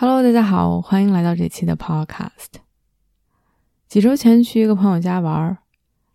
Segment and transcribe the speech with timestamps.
[0.00, 2.60] Hello，大家好，欢迎来到这期的 Podcast。
[3.88, 5.58] 几周前去一个朋友家玩，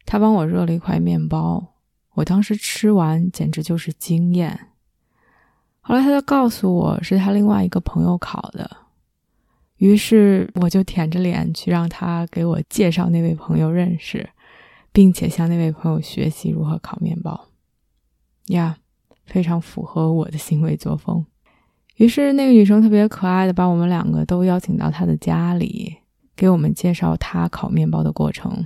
[0.05, 1.73] 他帮我热了一块面包，
[2.13, 4.69] 我当时吃完简直就是惊艳。
[5.81, 8.77] 后来他就告诉我是他另外一个朋友烤的，
[9.75, 14.29] 于是我就舔着脸去让他给我介绍那位朋友认识，
[14.93, 17.49] 并且向那位朋友学习如何烤面包。
[18.45, 18.77] 呀，
[19.25, 21.25] 非常符合我的行为作风。
[22.03, 25.95] 于是，那个女生特别可爱的把我们两个都邀请到她的家里，
[26.35, 28.65] 给我们介绍她烤面包的过程。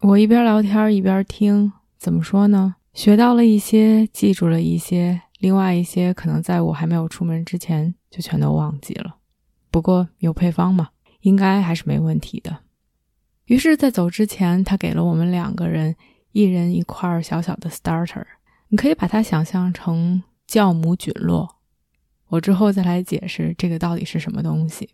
[0.00, 2.74] 我一边聊天一边听，怎么说呢？
[2.92, 9.18] 学到了一些，记住了一些，另外一些可能在我还没有出门之前就全都忘记了。
[9.70, 10.88] 不过有配方嘛，
[11.20, 12.58] 应该还是没问题的。
[13.44, 15.94] 于是，在走之前，他给了我们两个人
[16.32, 18.24] 一人一块小小的 starter，
[18.66, 21.54] 你可以把它想象成酵母菌落。
[22.34, 24.90] 我之后再来解释这个到底是什么东西。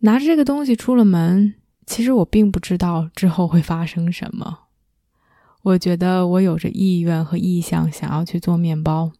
[0.00, 1.54] 拿着这个东西出了门，
[1.86, 4.64] 其实我并不知道之后会发生什么。
[5.62, 9.12] 我觉得我有着意愿和意向想要去做面包，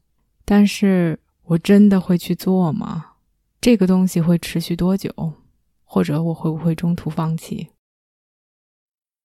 [0.44, 3.12] 但是我真的会去做吗？
[3.60, 5.10] 这个东西会持续多久？
[5.84, 7.68] 或者我会不会中途放弃？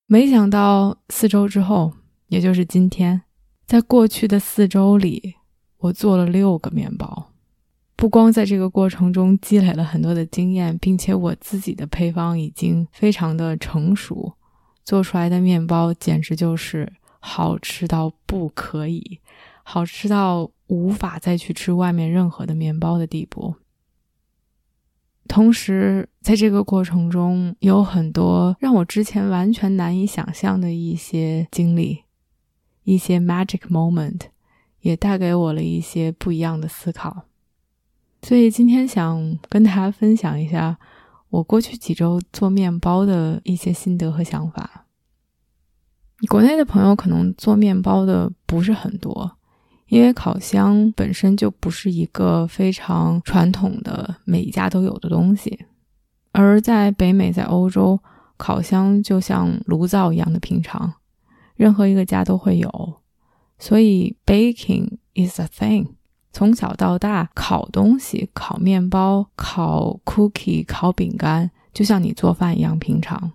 [0.06, 1.94] 没想到四周之后，
[2.28, 3.24] 也就是今天，
[3.66, 5.36] 在过去的四周里，
[5.78, 7.34] 我做了六个面包。
[7.98, 14.34] 不光在这个过程中积累了很多的经验，并且我自己的配方已经非常的成熟，
[14.86, 19.20] 做出来的面包简直就是好吃到不可以，
[19.64, 23.56] 好吃到无法再去吃外面任何的面包的地步。
[25.28, 32.04] 同时，在这个过程中有很多让我之前完全难以想象的一些经历，
[32.84, 34.22] 一些 magic moment，
[34.82, 37.24] 也带给我了一些不一样的思考。
[38.28, 40.78] 所以今天想跟大家分享一下
[41.30, 44.86] 我过去几周做面包的一些心得和想法。
[46.28, 49.38] 国内的朋友可能做面包的不是很多，
[49.88, 55.66] 因为烤箱本身就不是一个非常传统的每一家都有的东西。
[56.34, 57.98] 而在北美，在欧洲，
[58.36, 60.96] 烤箱就像炉灶一样的平常，
[61.56, 63.02] 任何一个家都会有。
[63.58, 65.92] 所以 baking is a thing。
[66.38, 73.32] 从小到大，烤东西、烤面包、烤 cookie、烤饼干，就像你做饭一样平常。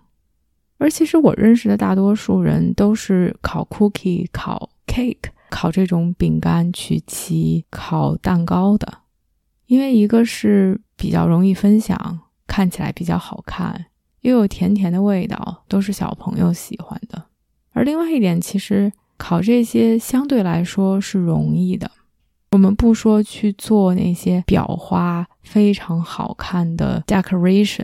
[0.77, 8.99] 而其实我认识的大多数人都是烤 cookie、烤 cake、烤这种饼干、曲奇、烤蛋糕的，
[9.65, 13.87] 因为一个是比较容易分享，看起来比较好看，
[14.21, 17.25] 又有甜甜的味道，都是小朋友喜欢的。
[17.73, 21.91] 而另外一点，其实烤这些相对来说是容易的。
[22.53, 27.83] 我们不说去做那些裱花非常好看的 decoration，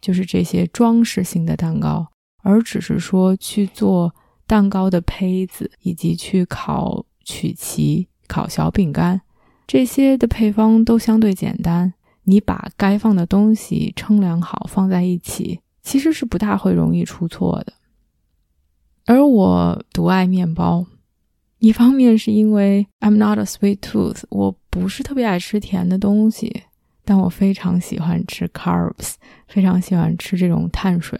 [0.00, 2.08] 就是这些装饰性的蛋糕，
[2.42, 4.14] 而只是说去做
[4.46, 9.20] 蛋糕的胚子，以及去烤曲奇、烤小饼干，
[9.66, 11.92] 这些的配方都相对简单。
[12.22, 17.74] 你把该放的东西称量好，放在一起，其实是不大会容易出错的。
[19.04, 20.86] 而我独爱面包。
[21.58, 26.62] 一方面是因为 I'm not a sweet tooth，我不是特别爱吃甜的东西，
[27.04, 29.14] 但我非常喜欢吃 carbs，
[29.48, 31.18] 非常喜欢吃这种碳水。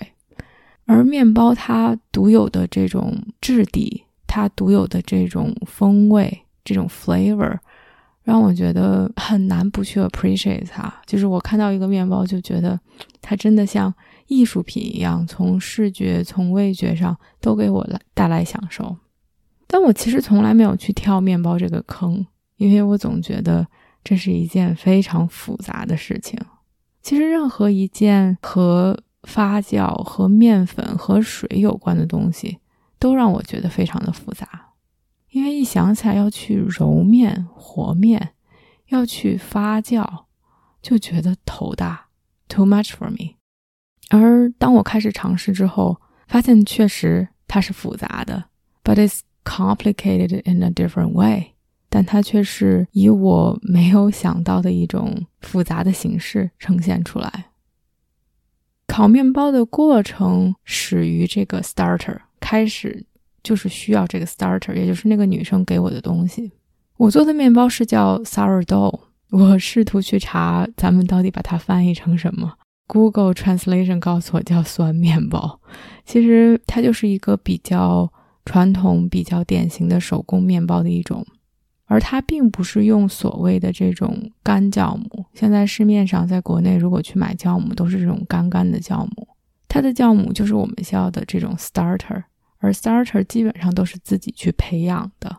[0.87, 7.59] 而面包它独有的这种质地，它独有的这种风味，这种 flavor，
[8.23, 10.93] 让我觉得很难不去 appreciate 它。
[11.05, 12.79] 就是我看到一个面包，就觉得
[13.21, 13.93] 它真的像
[14.29, 18.97] 艺术品一样，从视觉、从味觉上都给我来带来享受。
[19.69, 22.27] 但我其实从来没有去跳面包这个坑，
[22.57, 23.65] 因为我总觉得
[24.03, 26.41] 这是一件非常复杂的事情。
[27.03, 32.59] 其实任何一件和发酵、和面粉、和水有关的东西，
[32.99, 34.73] 都让我觉得非常的复杂。
[35.31, 38.31] 因为一想起来要去揉面、和面，
[38.87, 40.25] 要去发酵，
[40.81, 42.07] 就觉得头大
[42.49, 43.37] ，too much for me。
[44.09, 48.45] 而当我开始尝试之后，发现确实它是复杂的
[48.83, 51.53] ，but it's Complicated in a different way，
[51.89, 57.47] 但它却是以我没有想到的一种复杂的形式呈现出来。
[58.87, 63.05] 烤面包的过程始于这个 starter，开始
[63.43, 66.53] 就是需要这个 starter，也就是那个女生给我的东西。
[66.97, 69.01] 我做的面包是叫 sourdough，
[69.31, 72.53] 我试图去查咱们到底把它翻译成什么。
[72.87, 75.61] Google Translation 告诉我叫酸面包，
[76.05, 78.11] 其实它就是一个比较
[78.49, 81.27] 传统、比较典型的手工面包的一种。
[81.85, 85.27] 而它并不是用所谓的这种干酵母。
[85.35, 89.29] 现在市面上，在国内如果去买酵母，都是这种干干的酵母。
[89.69, 92.25] 它的酵母就是我们需要的这种 starter，
[92.57, 95.37] 而 starter 基本上都是自己去培养的。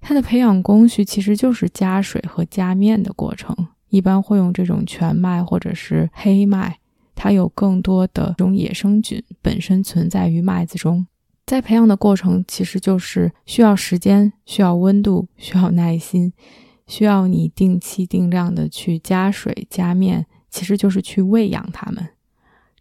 [0.00, 3.54] 它的培养工序其实就是加水和加面的过程，
[3.90, 6.78] 一般会用这种全麦或者是黑麦，
[7.14, 11.06] 它有更多的这种野生菌本身存在于麦子中。
[11.46, 16.32] 在培养的过程，其实就是需要时间、需要温度、 需要耐心，
[16.88, 22.08] 需要你定期定量的去加水、加面，其实就是去喂养它们，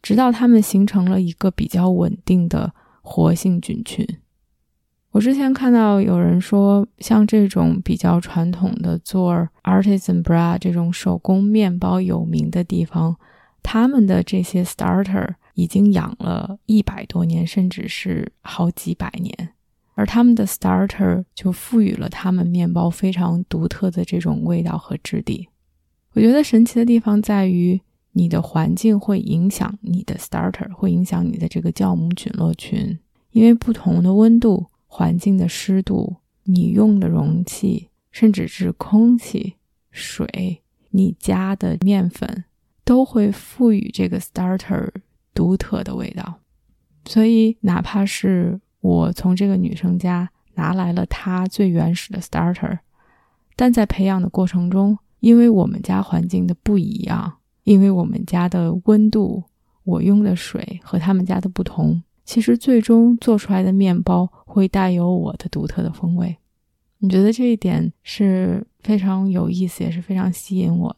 [0.01, 2.73] 直到它们形成了一个比较稳定的
[3.03, 4.03] 活性菌群。
[5.11, 13.15] 我之前看到有人说，像这种比较传统的做 artisan bread 这种手工面包有名的地方，
[13.61, 15.35] 他们的这些 starter。
[15.55, 19.49] 已经养了一百多年，甚至是好几百年，
[19.95, 25.49] 而他们的 starter 就赋予了他们面包非常独特的这种味道和质地。
[26.13, 27.81] 我觉得神奇的地方在于，
[28.11, 32.97] 你的环境会影响你的 starter，会影响你的这个酵母菌落群，
[33.31, 39.55] 因为不同的温度、环境的湿度、你用的容器，甚至是空气、
[39.91, 40.61] 水，
[40.91, 42.45] 你加的面粉，
[42.85, 44.89] 都会赋予这个 starter。
[45.35, 46.39] 独特的味道，
[47.05, 52.79] 所以哪怕是我从这个女生家拿来了她最原始的 starter，
[53.55, 59.43] 但在培养的过程中，因为我们家环境的不一样，因为我们家的温度，
[59.83, 66.37] 我用的水和他们家的不同，其实最终做出来的面包会带有我的独特的风味。
[66.99, 70.95] 你觉得这一点是非常有意思，也是非常吸引我。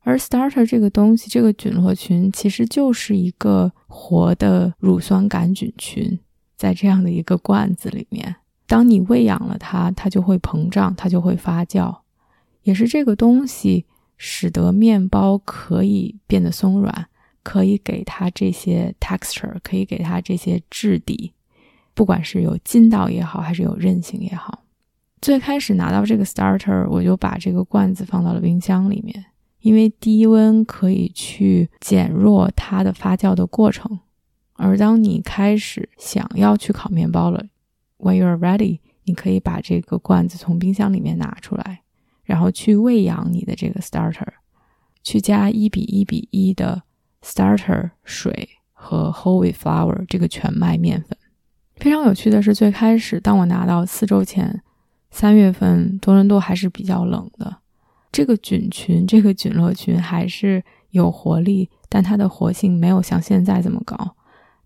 [0.00, 6.18] 而 starter 这个东西，这个菌落群其实就是一个活的乳酸杆菌群，
[6.56, 8.36] 在这样的一个罐子里面，
[8.66, 11.98] 当你喂养了它，它就会膨胀，它就会发酵，
[12.62, 13.84] 也是这个东西
[14.16, 17.08] 使得面包可以变得松软，
[17.42, 21.32] 可以给它这些 texture，可以给它这些质地，
[21.92, 24.64] 不管是有筋道也好，还是有韧性也好。
[25.20, 29.24] 最开始拿到这个 starter，我就把这个罐子放到了冰箱里面。
[29.60, 33.98] 因为低温可以去减弱它的发酵的过程，
[34.54, 37.44] 而当你开始想要去烤面包了
[37.98, 41.82] ，when you are ready，你可以把这个罐子从冰箱里面拿出来，
[42.22, 44.26] 然后去喂养你的这个 starter，
[45.02, 46.82] 去加一比一比一的
[47.22, 51.18] starter 水和 whole wheat flour 这个全麦面粉。
[51.76, 54.62] 非常有趣的是，最开始当我拿到四周前，
[55.10, 57.58] 三月份多伦多还是比较冷的。
[58.10, 64.16] 这个菌群，这个菌落群还是有活力，但它的活性没有像现在这么高。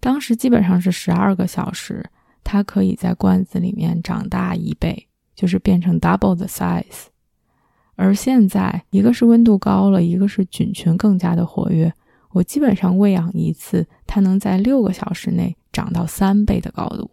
[0.00, 2.04] 当时基本上是十二个小时，
[2.44, 7.06] 它可以在罐子里面长大一倍，就是变成 double the size。
[7.96, 11.92] 而现在，一个是温度高了，一个是菌群更加的活跃，
[12.30, 17.10] 我基本上喂养一次，它能在六个小时内长到三倍的高度。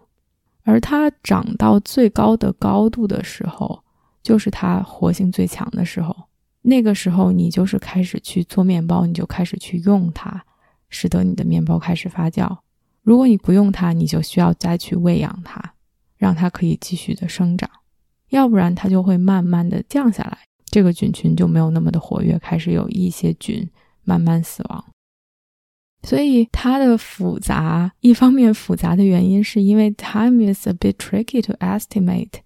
[0.63, 3.83] 而它长到最高的高度的时候。
[4.29, 6.15] 就是它活性最强的时候，
[6.62, 10.39] 那个时候你就是开始去做面包，你就开始去用它，
[10.88, 12.55] 使得你的面包开始发酵。
[13.01, 15.74] 如果你不用它，你就需要再去喂养它，
[16.15, 17.67] 让它可以继续的生长，
[18.29, 23.67] 要不然它就会慢慢的降下来，这个菌群就没有那么的活跃，开始有一些菌
[24.03, 24.86] 慢慢死亡。
[26.03, 32.41] 所以它的复杂，一方面复杂的原因是因为 time is a bit tricky to estimate。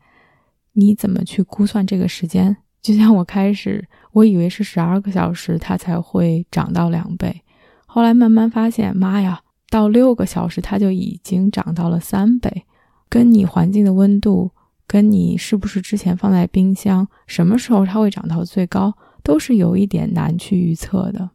[0.73, 2.55] 你怎么去估算这个时间？
[2.81, 7.41] 就像我开始，我以为是十二个小时它才会涨到两倍，
[7.85, 9.39] 后来慢慢发现，妈呀，
[9.69, 12.65] 到六个小时它就已经涨到了三倍。
[13.07, 14.51] 跟你环境的温度，
[14.85, 21.29] 跟你是不是之前放在冰箱，什么时候它会长到最高，都是有一点难去预测的。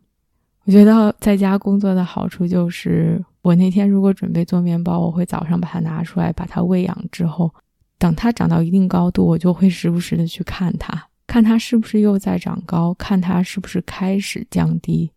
[0.64, 7.54] 我觉得在家工作的好处就是，我那天如果准备做面包，我会早上把它拿出来，把它喂养之后。
[7.98, 15.10] 等它长到一定高度，我就会时不时的去看它，看它是不是又在长高，看它是不是开始降低，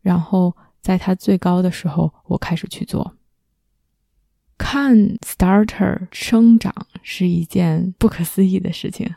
[0.00, 3.16] 然后在它最高的时候，我开始去做。
[4.56, 9.12] 看 starter 生长是一件不可思议的事情，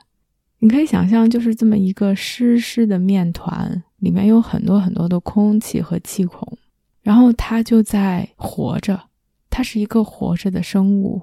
[0.58, 6.58] 你可以想象，就是这么一个湿湿的面团，里面有很多很多的空气和气孔，
[7.04, 9.00] 然后它就在活着，
[9.52, 11.22] 它是一个活着的生物，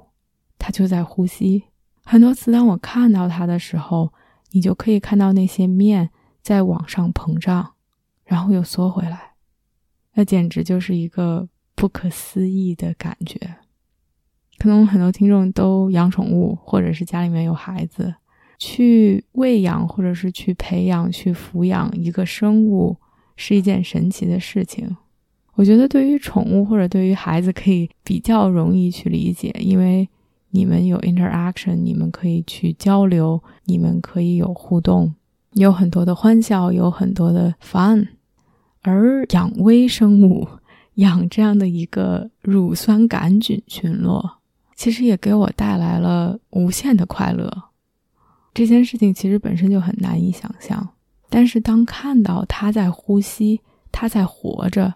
[0.56, 1.64] 它就在呼吸。
[2.04, 4.12] 很多次，当我看到它的时候，
[4.50, 6.11] 你就可以看到那些面
[6.42, 7.75] 在往上膨胀，
[8.25, 9.32] 然后又缩回来，
[10.14, 13.56] 那简直就是一个不可思议的感觉。
[14.59, 18.14] 可能很多听众都养宠物，或者是家里面有孩子，
[18.59, 22.97] 去喂养或者是去培养、去抚养一个生物
[23.37, 24.97] 是一件神奇的事情。
[25.54, 30.09] 我觉得对于宠物或者对于孩子可以比较容易去理解，因为
[30.52, 35.14] 你们有 interaction，你们可以去交流，你们可以有互动，
[35.52, 38.06] 有很多的欢笑，有很多的 fun。
[38.82, 40.47] 而养微生物，
[40.97, 44.38] 养这样的一个乳酸杆菌群落。
[44.75, 47.50] 其实也给我带来了无限的快乐。
[48.52, 50.87] 这件事情其实本身就很难以想象，
[51.30, 54.92] 但是当看到它在呼吸，它在活着，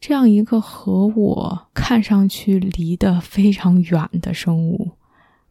[0.00, 4.92] 这样一个和我看上去离得非常远的生物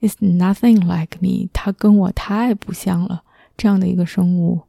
[0.02, 3.24] ，is nothing like me，他跟我太不像了。
[3.56, 4.62] 这样的一个生物，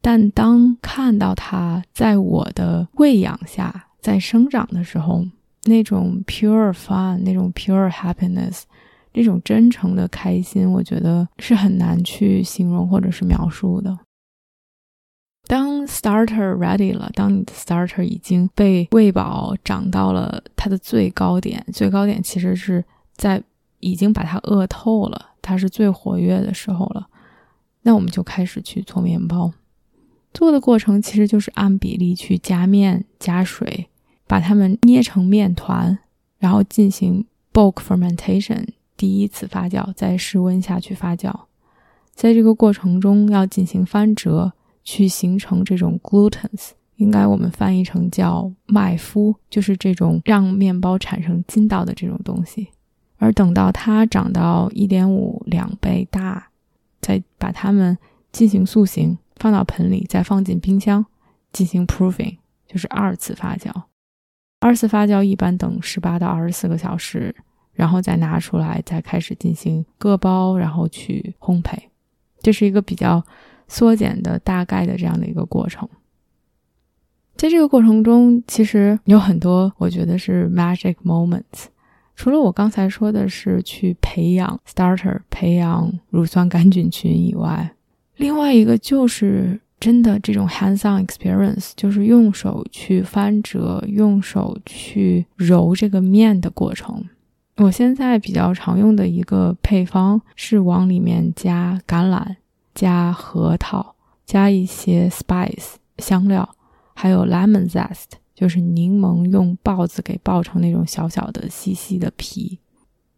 [0.00, 5.24] 但当看到它在我的喂养下在生长的时候。
[5.64, 8.62] 那种 pure fun，那种 pure happiness，
[9.12, 13.96] 那种真诚的开心，我觉得是很难去形容或者是描述的。
[15.52, 22.82] 当 starter ready 了，当你的 starter 已经被喂饱，长到了它的最高点，最高点其实是
[23.18, 23.42] 在
[23.80, 27.06] 已经把它饿透了，它是最活跃的时候了。
[27.82, 29.52] 那我们就开始去做面包，
[30.32, 33.90] 做的过程其实就是按比例去加面、加水。
[34.26, 35.98] 把它们捏成面团，
[36.38, 38.66] 然后进行 bulk fermentation，
[38.96, 41.30] 第一次发酵，在室温下去发酵。
[42.14, 44.54] 在这个过程中，要进行翻折，
[44.84, 52.68] 去形成这种 glutens，应该我们翻译成叫麦麸，就是这种让面包产生筋道的这种东西。
[53.16, 56.48] 而等到它长到一点五两倍大，
[57.00, 57.96] 再把它们
[58.32, 61.06] 进行塑形，放到盆里，再放进冰箱
[61.52, 63.70] 进行 proofing，就是二次发酵。
[64.58, 67.34] 二次发酵一般等十八到二十四个小时，
[67.72, 71.76] 然后再拿出来，再开始进行割包，然后去烘焙。
[72.40, 73.24] 这是一个比较
[73.72, 75.88] 缩减的大概的这样的一个过程。
[77.36, 81.68] 在这个过程中，其实有很多我觉得是 magic moments。
[82.14, 87.72] 除了我刚才说的是去培养 starter、培养乳酸杆菌群以外，
[88.16, 89.58] 另外一个就是。
[89.82, 97.04] 真的，这种 hands-on experience 就是用手去翻折、用手去揉这个面的过程。
[97.56, 102.36] 我现在比较常用的一个配方是往里面加橄榄、
[102.74, 106.48] 加核桃、加一些 spice 香料，
[106.94, 112.58] 还有 lemon zest，就是柠檬用刨子给刨成那种小小的、细细的皮。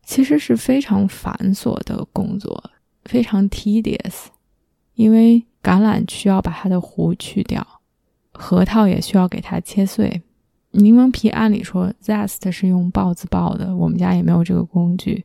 [0.04, 2.70] 其实是非常繁琐的工作，
[3.04, 4.26] 非常 tedious，
[4.94, 5.44] 因为。
[5.64, 7.66] 橄榄需要把它的核去掉，
[8.34, 10.20] 核桃也需要给它切碎。
[10.72, 15.24] 柠檬皮按理说 zest 是用刨子刨的，我们家也没有这个工具，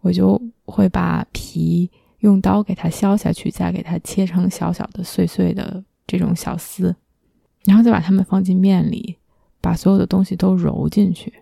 [0.00, 1.90] 我就会把皮
[2.26, 6.94] 用刀给它削下去，再给它切成小小的碎碎的这种小丝，
[7.64, 9.16] 然后再把它们放进面里，
[9.60, 11.32] 把所有的东西都揉进去，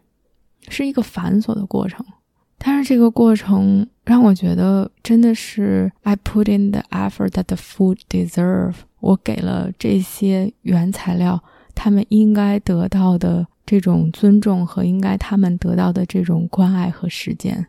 [0.69, 2.05] 是一个繁琐的过程。
[2.59, 8.75] 但是这个过程让我觉得真的是 I put in the effort that the food deserve。
[9.01, 11.43] 我给了这些原材料
[11.75, 17.67] 他们应该得到的这种尊重和应该他们得到的这种关爱和时间。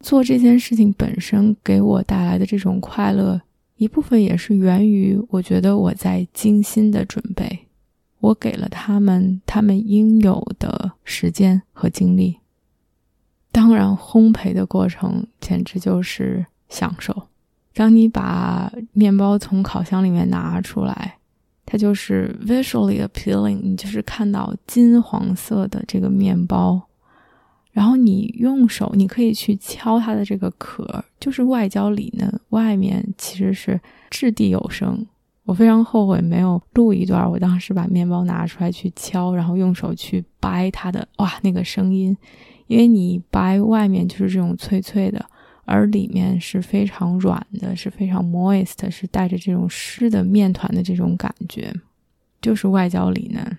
[0.00, 3.40] 做这件事情本身给我带来的这种快乐，
[3.76, 7.66] 一部分也是源于我觉得我在精心的准备，
[8.20, 12.38] 我给了他们他们应有的时间和精力。
[13.50, 17.28] 当然，烘焙的过程简直就是享受。
[17.74, 21.16] 当你把面包从烤箱里面拿出来，
[21.64, 26.85] 它就是 visually appealing，你就是看到金黄色的这个面包，
[27.76, 33.78] 然后你用手，你可以去敲它的这个壳，就是外焦里嫩，外面其实是
[34.08, 35.06] 掷地有声。
[35.44, 42.16] 我非常后悔没有录一段，我当时把面包拿出来去敲，然后用手去掰它的，哇，那个声音。
[42.66, 45.22] 因为你掰外面就是这种脆脆的，
[45.66, 51.70] 而里面是非常软的，是非常 moist，是带着这种湿的面团的这种感觉，
[52.40, 53.58] 就是外焦里嫩。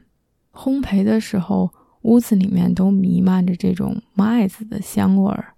[0.52, 1.72] 烘焙的时候，
[2.08, 5.54] 屋子里面都弥漫着这种麦子的香味儿，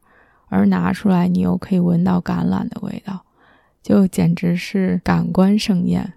[0.47, 3.23] 而拿出来你又可以闻到橄榄的味道，
[3.83, 6.13] 就简直是感官盛宴。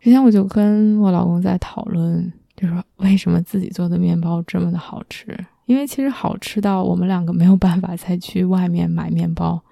[0.00, 2.32] 之前我就跟我老公在讨论。
[2.54, 5.32] 就说为什么自己做的面包这么的好吃？
[5.66, 9.62] 因为其实好吃到我们两个没有办法再去外面买面包，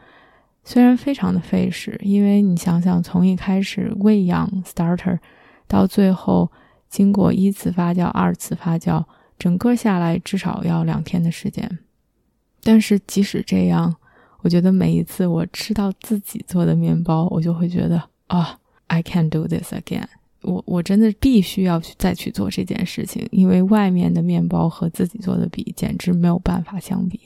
[0.63, 5.19] 虽然非常的费时，因为你想想，从一开始喂养 starter
[5.67, 6.49] 到最后
[6.97, 9.05] 经过一次发酵、二次发酵，
[9.39, 11.79] 整个下来至少要两天的时间。
[12.63, 13.95] 但是即使这样，
[14.41, 20.07] 我觉得每一次我吃到自己做的面包，我就会觉得啊，I can do this again。
[20.41, 27.21] 我我真的必须要去再去做这件事情，因为外面的面包和自己做的比，简直没有办法相比。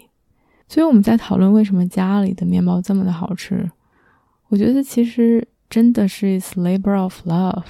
[0.66, 3.70] 所以我们在讨论为什么家里的面包这么的好吃，
[4.48, 7.62] 我觉得其实真的是 is labor of love，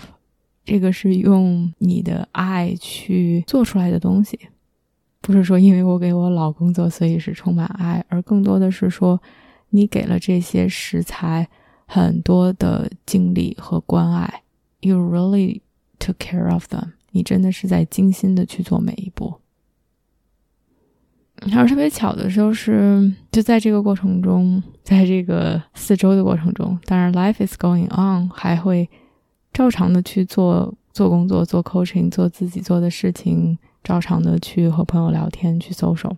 [0.70, 4.38] 这个是用你的爱去做出来的东西，
[5.20, 9.20] 不是说因为我给我老公做，所以是充满爱，而更多的是说
[9.70, 11.48] 你给了这些食材
[11.86, 14.44] 很多的精力和关爱。
[14.78, 15.62] You really
[15.98, 16.92] took care of them。
[17.10, 19.40] 你真的是在精心的去做每一步。
[21.46, 28.88] 然后特别巧的就是，就在这个过程中，在这个四周的过程中，当然 life is going on，还会
[29.60, 36.16] 照常的去做做工作、做 coaching、做自己做的事情，照常的去和朋友聊天、去 social。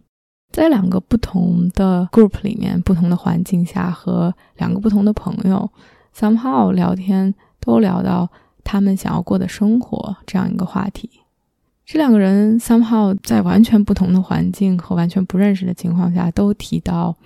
[0.52, 5.68] 在两个不同的 group 里面、不同的环境下和两个不同的朋友
[6.16, 8.30] somehow 聊天，都聊到。
[8.62, 11.10] 他们想要过的生活这样一个话题，
[11.84, 17.16] 这两个人 somehow 在完全不同的环境和完全不认识的情况下，都提到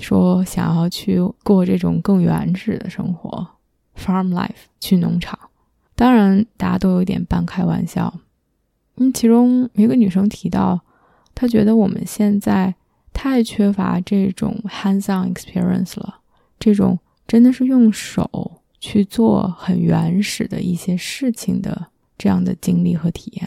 [0.00, 3.46] 说想要去过这种更原始的生活
[3.94, 5.38] ，farm life，去农场。
[6.00, 8.20] 当然，大家都有点半开玩笑。
[8.96, 10.80] 嗯，其中一个女生提到，
[11.34, 12.74] 她觉得我们现在
[13.12, 16.20] 太缺乏这种 hands-on experience 了，
[16.58, 18.62] 这种真的是用手。
[18.82, 23.46] 去做很原始的一些事情的这样的经历和体验，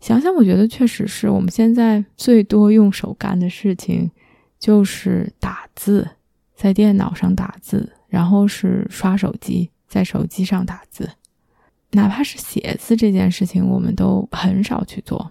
[0.00, 4.10] 想想我觉得确实是我们现在最多用手干的事情，
[4.58, 6.08] 就是打字，
[6.56, 11.10] 在电脑上打字，然后是刷手机，在手机上打字，
[11.92, 15.30] 哪怕是写字这件事情，我们都很少去做。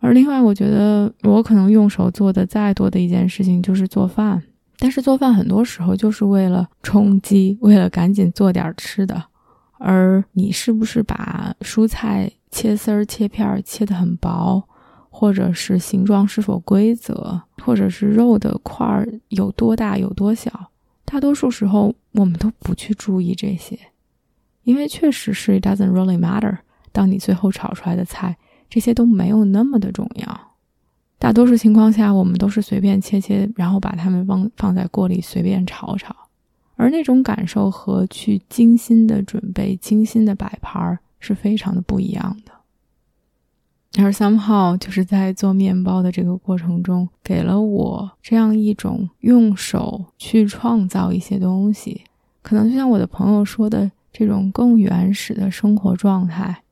[0.00, 4.42] 而另外，我觉得我可能用手做的再多的一件事情就是做饭。
[4.78, 9.22] 但是做饭很多时候就是为了充饥，为了赶紧做点吃的。
[9.78, 14.62] 而你是不是把蔬菜切丝儿、切片儿切得很薄，
[15.08, 20.70] 或者是形状是否规则，或者是肉的块儿有多大有多小？
[21.04, 23.78] 大多数时候我们都不去注意这些，
[24.64, 26.58] 因为确实是 it doesn't really matter。
[26.92, 28.36] 当你最后炒出来的菜，
[28.68, 30.40] 这些都没有那么的重要。
[31.18, 36.14] 大多数情况下，我们都是随便切切，然后把它们放放在锅里随便炒炒，
[36.76, 42.52] 而那种感受和去精心的准备、精心的摆盘是非常的不一样的。
[44.02, 52.02] 而 somehow 就是在做面包的这个过程中，给了我这样一种用手去创造一些东西，
[52.42, 56.62] 可能就像我的朋友说的，这种更原始的生活状态。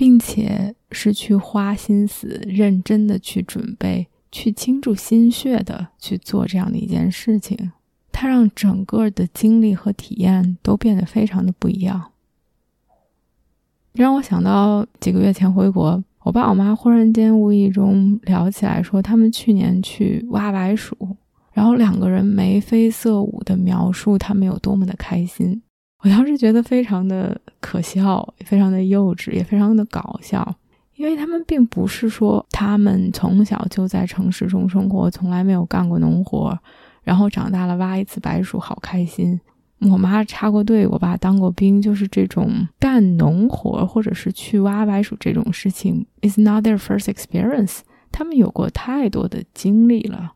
[0.00, 7.72] 并且是去花心思、认真的去准备、去倾注心血的去做这样的一件事情，
[8.10, 12.12] 它让整个的经历和体验都变得非常的不一样。
[13.92, 20.96] 让我想到几个月前回国，我爸我妈忽然间无意中聊起来，说他们去年去挖白薯，
[21.52, 25.60] 然后两个人眉飞色舞的描述他们有多么的开心。
[26.02, 30.56] 我当时觉得非常的可笑，非常的幼稚，也非常的搞笑，
[30.96, 36.58] 因为他们并不是说他们从小就在城市中生活，从来没有干过农活，
[37.02, 39.38] 然后长大了挖一次白薯好开心。
[39.80, 47.80] 我妈插过队，我爸当过兵，就是这种干农活或者是去挖白薯这种事情，is not their first experience。
[48.10, 50.32] 他们有过太多的经历了，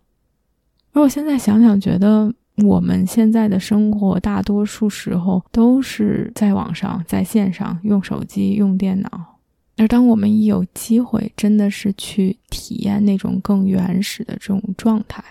[0.92, 2.34] 而我现在想想，觉得。
[2.62, 9.40] 我们现在的生活，大多数时候都是在网上、在线上用手机、用电脑。
[9.76, 15.22] 而当我们一有机会，真的是去体验那种更原始的这种状态，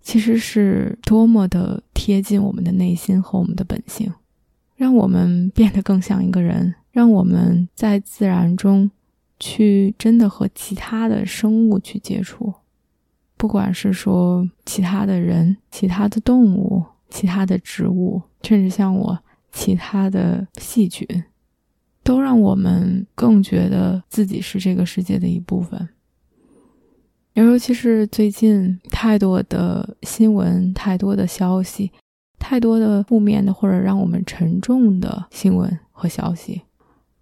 [0.00, 4.10] 其实是多么的贴近我们的内心和我们的本性，
[4.74, 8.90] 让我们变得更像一个人，让我们在自然中
[9.38, 12.54] 去真的和其他的生物去接触。
[13.40, 19.18] 不管是说其他的人、其他的动物、其他的植物，甚至像我，
[19.50, 21.06] 其他的细菌，
[22.02, 25.88] 都让我们更觉得自己是这个世界的一部分。
[27.32, 31.90] 尤其是最近太多的新闻、太多的消息、
[32.38, 36.60] 太多的负面的或者让我们沉重的新闻和消息，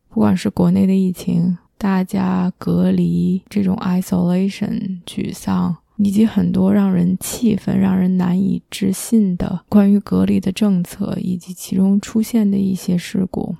[0.08, 13.54] 不管是国内的疫情，大家隔离，这种 isolation、沮丧，以及很多让人气愤、让人难以置信的关于隔离的政策，以及其中出现的一些事故，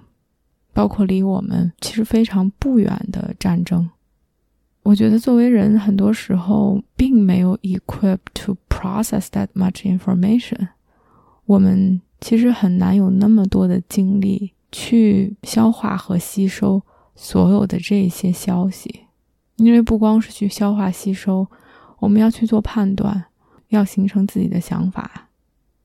[0.73, 3.91] 包括离我们其实非常不远的战争。
[4.85, 10.69] 我觉得作为人，很多时候并没有 equipped to process that much information。
[11.45, 16.83] 我们其实很难有那么多的精力去消化和吸收。
[17.21, 19.01] 所有的这些消息，
[19.57, 21.45] 因为不光是去消化吸收，
[21.99, 23.27] 我们要去做判断，
[23.69, 25.29] 要形成自己的想法。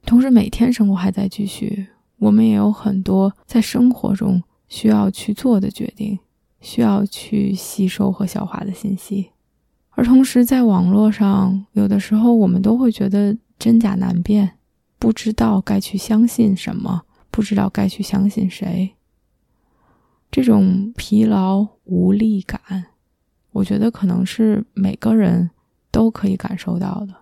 [0.06, 6.19] 同时，每天生活还在继续，我们也有很多在生活中需要去做的决定，
[6.60, 9.32] 需要去吸收和消化的信息。
[9.91, 14.58] 而同时，在网络上，有的时候我们都会觉得真假难辨，
[14.99, 18.95] 不知道该去相信什么，不知道该去相信谁。
[20.32, 22.60] 这种疲劳无力感，
[23.52, 25.52] 我觉得可能是每个人
[25.93, 27.13] 都可以感受到的。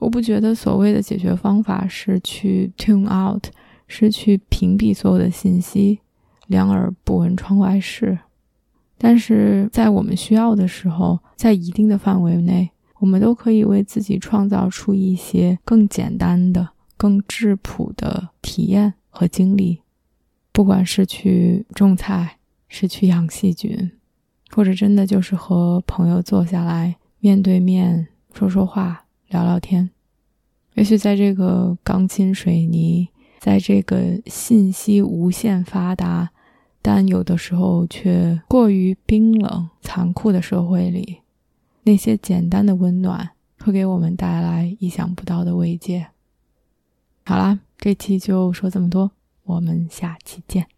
[0.00, 3.46] 我不觉得所谓的解决方法是去 tune out，
[3.86, 6.00] 是去屏蔽所有的信息，
[6.48, 8.18] 两耳不闻窗外事。
[8.98, 19.82] 但是在我们需要的时候，在一定的范围内，我们都可以为自己创造出一些更简单的、更质朴的体验和经历。
[20.52, 22.38] 不管是去种菜，
[22.68, 23.92] 是去养细菌，
[24.50, 29.90] 或者真的就是和朋友坐下来面对面说说话、聊聊天，
[30.74, 36.30] 也许在这个钢筋水泥，在这个信息无限发达，
[36.80, 41.18] 但有的时候却过于冰冷、残酷的社会里，
[41.82, 46.08] 那些简单的温暖会给我们带来意想不到的慰藉。
[47.24, 49.10] 好啦，这期就说这么多。
[49.44, 50.77] 我们下期见。